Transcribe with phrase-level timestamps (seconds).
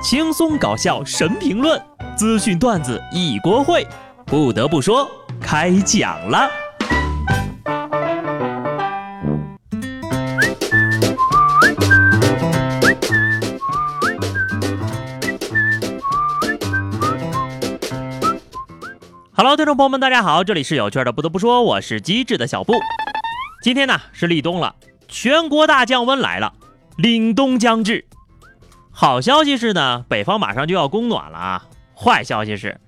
[0.00, 1.80] 轻松搞笑神评论，
[2.16, 3.84] 资讯段子一锅烩。
[4.24, 5.10] 不得不说，
[5.40, 6.48] 开讲了。
[19.34, 21.12] Hello，听众朋友们，大家好，这里是有趣的。
[21.12, 22.74] 不得不说，我是机智的小布。
[23.62, 24.76] 今天呢是立冬了，
[25.08, 26.52] 全国大降温来了，
[26.98, 28.07] 凛冬将至。
[29.00, 31.66] 好消息是呢，北方马上就要供暖了啊。
[31.94, 32.80] 坏消息是，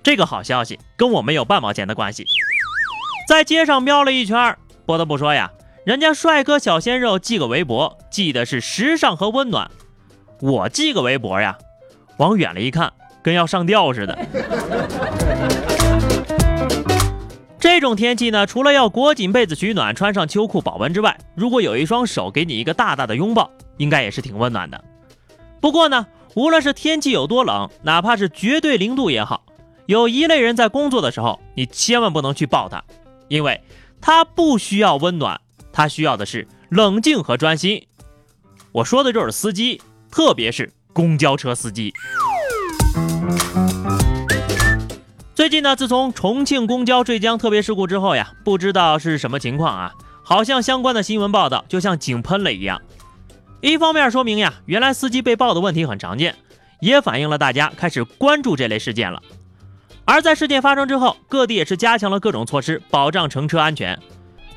[0.00, 2.24] 这个好消息跟我没有半毛钱的关系。
[3.28, 4.56] 在街上瞄了一圈，
[4.86, 5.50] 不得不说呀，
[5.84, 9.68] 人家帅哥小鲜肉系个围脖，系的是时尚和温暖。
[10.40, 11.58] 我系个围脖呀，
[12.18, 14.16] 往远了一看，跟要上吊似的。
[17.58, 24.80] 这种天气呢，除了要裹紧被子取暖，穿上秋裤保温之外，如果有一双手给你一个大大的拥抱，应该也是挺温暖的。
[25.66, 26.06] 不过呢，
[26.36, 29.44] 无论是天气有多冷，哪怕是绝对零度也好，
[29.86, 32.84] 有一类人在工作的时候，你千万不能去抱他，
[33.26, 33.60] 因为
[34.00, 35.40] 他不需要温暖，
[35.72, 37.84] 他需要的是冷静和专心。
[38.70, 41.92] 我说的就是司机，特别是公交车司机。
[45.34, 52.80] 最近呢，自从重庆公交坠江特别事故之后呀，不知道是什么情况啊，好像相关的新闻报道就像井喷了一样。
[53.66, 56.36] 一方面说明呀，原来司机被爆的问题很常见，
[56.78, 59.20] 也反映了大家开始关注这类事件了。
[60.04, 63.98] 而在事件发生之后，各地也是加强了各种措施，保障乘车安全。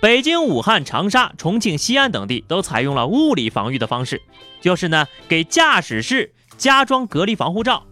[0.00, 4.20] 北京、武汉、长沙、重庆、西安等地都采用了物理防御的方式，
[4.60, 7.84] 就是呢给驾驶室加装隔离防护罩。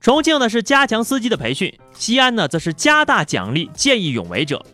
[0.00, 4.66] 重庆呢是加强司机的培训，西安呢则是加大奖励见义勇为者。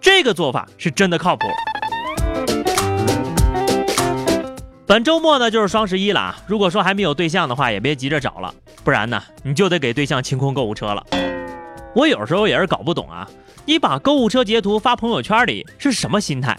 [0.00, 1.46] 这个做法是真的靠谱。
[4.88, 6.36] 本周末呢就是双十一了啊！
[6.46, 11.04] 如果说还没有对象的话，也别急着找了，不然呢你就得给对象清空购物车了。
[11.94, 13.28] 我有时候也是搞不懂啊，
[13.66, 16.56] 你把购物车截图发朋友圈里是什么心态？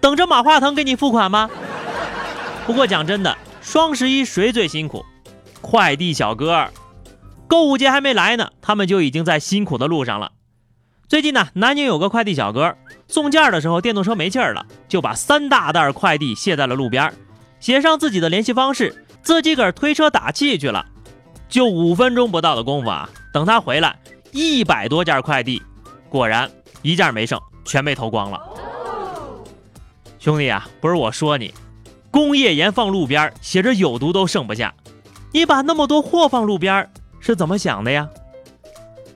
[0.00, 1.50] 等着马化腾给你付款吗？
[2.64, 5.04] 不过讲真的，双十一谁最辛苦？
[5.60, 6.68] 快递小哥，
[7.48, 10.30] 购物节还没来呢，他们就已经在辛苦的路上了。
[11.08, 12.76] 最近呢，南京有个快递小哥。
[13.06, 17.12] 送件的时候，电动车没气儿了，就把三大袋快递卸在了路边，
[17.60, 20.84] 写上自己的联系方式，自己个儿推车打气去了。
[21.48, 23.96] 就五分钟不到的功夫啊，等他回来，
[24.32, 25.62] 一百多件快递，
[26.08, 26.50] 果然
[26.82, 28.40] 一件没剩，全被偷光了。
[30.18, 31.54] 兄弟啊，不是我说你，
[32.10, 34.74] 工业盐放路边，写着有毒都剩不下，
[35.32, 36.90] 你把那么多货放路边
[37.20, 38.08] 是怎么想的呀？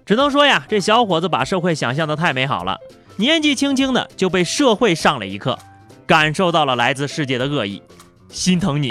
[0.07, 2.79] 只能说呀，这小伙子把社会想象的太美好了。
[3.17, 5.59] 年纪轻轻的就被社会上了一课，
[6.07, 7.83] 感受到了来自世界的恶意，
[8.29, 8.89] 心疼你。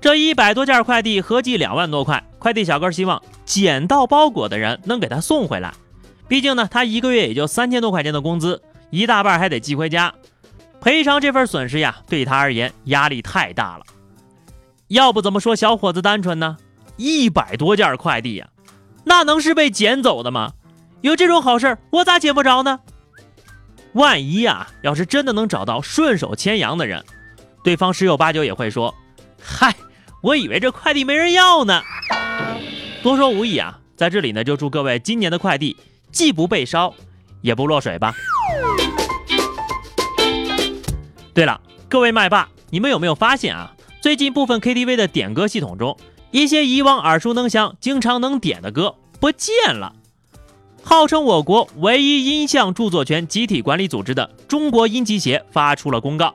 [0.00, 5.72] 这一百多件快递合计两万多块，快递小哥希望捡到包裹的人能给他送回来。
[6.28, 10.14] 毕竟呢，他一个月也就三千多块钱的工资，一大半还得寄回家，
[10.80, 13.84] 赔偿这份损失呀，对他而言压力太大了。
[14.88, 16.58] 要不怎么说小伙子单纯呢？
[16.96, 18.48] 一百多件快递呀，
[19.04, 20.52] 那能是被捡走的吗？
[21.00, 22.80] 有这种好事，我咋捡不着呢？
[23.92, 27.04] 万一啊，要是真的能找到顺手牵羊的人，
[27.62, 28.94] 对方十有八九也会说
[29.40, 29.74] ：“嗨，
[30.22, 31.82] 我以为这快递没人要呢。”
[33.02, 35.76] 多说无益啊，在这里呢，就祝各位今年的快递
[36.10, 36.94] 既不被烧，
[37.42, 38.14] 也不落水吧。
[41.34, 43.72] 对了，各位麦霸，你们有没有发现啊？
[44.00, 45.96] 最近部分 KTV 的点歌系统中，
[46.34, 49.94] 一些以往耳熟能详、经常能点的歌不见了。
[50.82, 56.34] 号称我国唯一音像著作权集体管理组织的中国音集协发出了公告，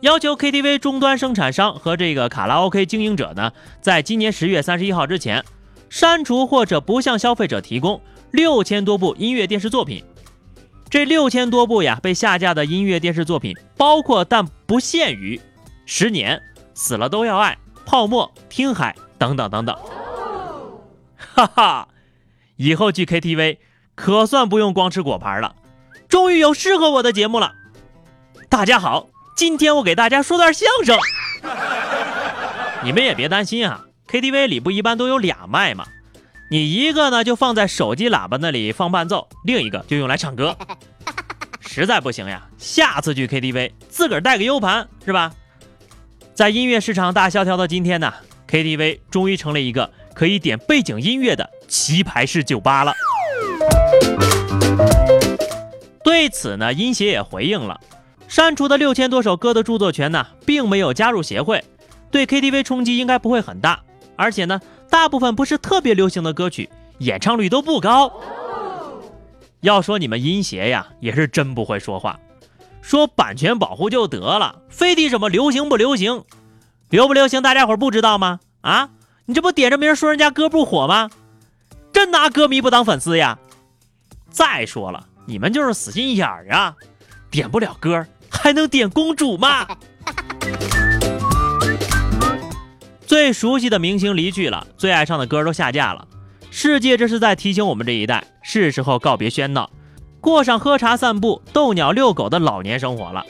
[0.00, 3.50] 要求 KTV 终端生产商和这个卡拉 OK 经营者呢，
[3.80, 5.42] 在今年十月三十一号之前，
[5.88, 10.04] 删除或者不向消费者提供六千多部音乐电视作品。
[10.90, 15.38] 这六千多部呀，被下架的音乐电视作品包括但不限于
[15.86, 16.36] 《十年》
[16.74, 17.56] 《死了都要爱》
[17.86, 19.76] 《泡沫》《听海》等等等等。
[21.16, 21.88] 哈哈，
[22.56, 23.58] 以后去 KTV。
[23.94, 25.54] 可算不用光吃果盘了，
[26.08, 27.52] 终于有适合我的节目了。
[28.48, 30.98] 大家好，今天我给大家说段相声。
[32.82, 35.86] 你们也别担心啊，KTV 里不一般都有俩麦吗？
[36.50, 40.56] 你一个呢就放在手机喇叭那里放伴奏，另一个就用来唱歌。
[41.60, 45.32] 实在不行呀，下次去 KTV 自个儿带个 U 盘是吧？
[46.34, 48.12] 在音乐市场大萧条的今天呢
[48.52, 52.92] ，KTV 终于成了一个可以点背景音乐的棋牌式酒吧了。
[56.04, 57.80] 对此呢，音协也回应了，
[58.28, 61.64] 删除的六千多首歌的著作权呢，并没有加入协会，
[62.10, 63.80] 对 KTV 冲击应该不会很大。
[64.16, 64.60] 而且呢，
[64.90, 68.12] 大部分不是特别流行的歌曲，演唱率都不高。
[69.62, 72.20] 要说你们音协呀，也是真不会说话，
[72.82, 76.24] 说版权保护就得了，非得什么流行不流行，
[76.92, 78.40] 流不流行大家伙不知道吗？
[78.60, 78.90] 啊，
[79.24, 81.08] 你这不点着名说人家歌不火吗？
[81.90, 83.38] 真拿歌迷不当粉丝呀？
[84.28, 86.76] 再说了，你们就是死心眼儿啊，
[87.30, 89.66] 点不了歌还能点公主吗？
[93.06, 96.06] 最熟悉的明星离去了，最爱唱的歌都下架了。
[96.50, 99.70] 世界这是在提醒我们这一代，是时候告别喧闹，
[100.20, 103.24] 过上喝茶、散步、逗鸟、遛狗的老年生活了。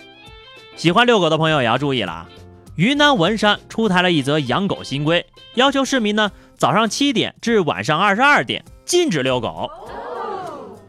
[0.75, 2.29] 喜欢遛狗的朋友也要注意了啊！
[2.77, 9.71] 云南文山出台了一则养狗新规，要求市民呢早上七点至晚上二十二点禁止遛狗。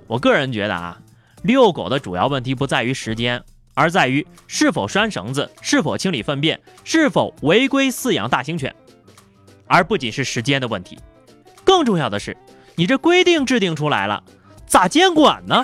[0.07, 0.97] 我个人觉得啊，
[1.41, 3.43] 遛狗的主要问题不在于时间。
[3.75, 8.75] 而在于是否拴绳子，是否清理粪便，是否违规饲养大型犬，
[9.65, 10.99] 而不仅是时间的问题。
[11.63, 12.37] 更重要的是，
[12.75, 14.23] 你这规定制定出来了，
[14.67, 15.63] 咋监管呢？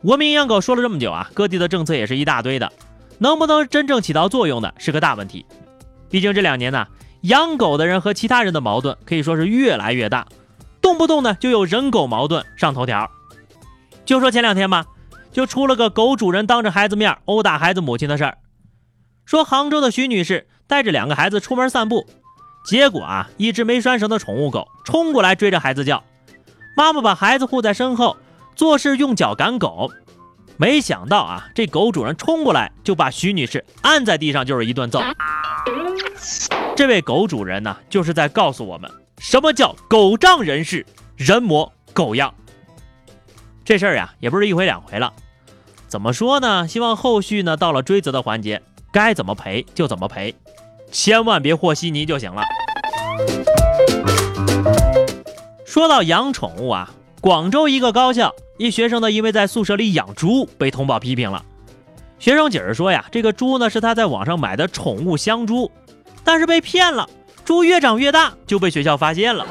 [0.00, 2.72] 文明养狗说了这么久啊，各地的政策也是一大堆的，
[3.18, 5.44] 能不能真正起到作用的是个大问题。
[6.08, 6.86] 毕竟这两年呢，
[7.22, 10.26] 养狗的人和其他人的矛盾可以说是越来越大，
[10.80, 13.10] 动不动呢就有人狗矛盾上头条。
[14.04, 14.86] 就说前两天吧。
[15.32, 18.38] 就出了个狗主人当着孩子面殴打孩子母亲的事儿。
[19.26, 22.06] 说杭州的徐女士带着两个孩子出门散步，
[22.64, 26.02] 结果啊，一只没拴绳的宠物狗冲过来追着孩子叫，
[26.74, 28.16] 妈妈把孩子护在身后，
[28.54, 29.92] 做事用脚赶狗。
[30.58, 35.00] 没想到啊，这狗主人冲过来就把徐女士按在地上就是一顿揍。
[36.74, 40.84] 这位狗主人呢，就是在告诉我们什么叫狗仗人势，
[41.16, 42.34] 人模狗样。
[43.64, 45.12] 这事儿呀，也不是一回两回了。
[45.88, 46.66] 怎么说呢？
[46.66, 48.62] 希望后续呢，到了追责的环节，
[48.92, 50.34] 该怎么赔就怎么赔，
[50.90, 52.42] 千万别和稀泥就行了。
[55.64, 56.90] 说到养宠物啊，
[57.26, 61.44] 广州一个高校一学生呢，因为在宿舍里养猪，被通报批评了。
[62.20, 65.68] 学生解释说呀，这个猪呢是他在网上买的宠物香猪，
[66.22, 67.10] 但是被骗了，
[67.44, 69.44] 猪越长越大就被学校发现了。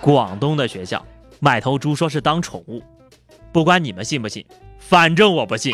[0.00, 1.06] 广东的学校
[1.38, 2.82] 买头猪说是当宠物。
[3.52, 4.44] 不管你们信不信，
[4.80, 5.72] 反正我不信。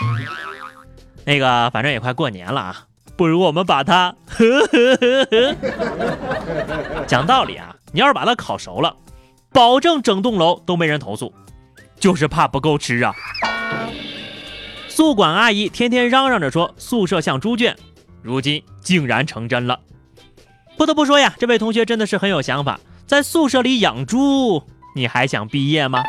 [1.25, 2.85] 那个，反正也快过年了啊，
[3.17, 5.57] 不如我们把它呵呵呵呵
[7.07, 8.95] 讲道理啊，你要是把它烤熟了，
[9.57, 11.33] 保证整栋楼都没人投诉，
[11.99, 13.15] 就是怕不够吃啊。
[14.87, 17.75] 宿管阿姨天天嚷嚷着说宿舍像猪圈，
[18.21, 19.81] 如今竟然成真了。
[20.77, 24.63] 不得不说呀，这位同学真的是很有想法，在宿舍里养猪，
[24.95, 26.03] 你还想毕业吗？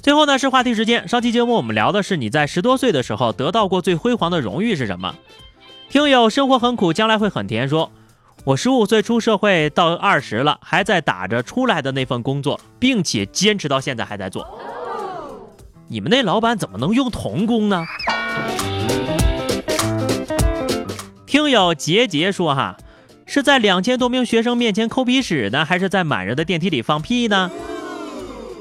[0.00, 1.06] 最后呢是话题时间。
[1.06, 5.14] 上期节目我们聊的是你在十多岁的时候得到过最辉煌的荣誉是什么？
[5.90, 7.68] 听友生活很苦，将来会很甜。
[7.68, 7.92] 说，
[8.48, 14.58] 我十五岁出社会到二十了，还在打着出来的那份工作，并且坚持到现在还在做。
[15.86, 17.84] 你们那老板怎么能用童工呢？
[21.26, 22.78] 听友杰杰说哈，
[23.26, 27.50] 是在两千多名学生面前抠鼻屎呢，还是在满人的电梯里放屁呢？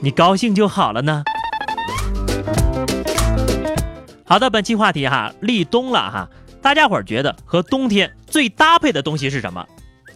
[0.01, 1.23] 你高兴就好了呢。
[4.25, 6.29] 好的，本期话题哈，立冬了哈，
[6.61, 9.65] 大家伙儿觉得和冬天最搭配的东西是什么？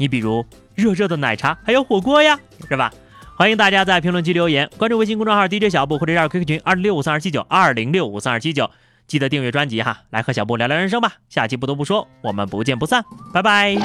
[0.02, 0.44] 你比如
[0.74, 2.36] 热热的奶茶，还有火锅呀，
[2.68, 2.92] 是吧？
[3.36, 8.68] 欢迎大家在评论区留言，关注微信公众号 DJ 小布或者加入 QQ 群二六五三二七九二零六五三二七九，
[9.06, 11.14] 记得订阅专辑哈，来和小布聊聊人生吧。
[11.30, 13.78] 下期不得不说，我们不见不散，拜拜。